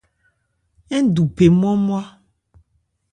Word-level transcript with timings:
Ńdu 1.03 1.23
phe 1.35 1.45
nmwa-nmwa. 1.53 2.01